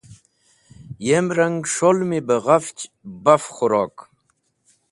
[1.07, 2.83] Yem rang, s̃holmi be ghafch
[3.23, 3.95] baf khũrok.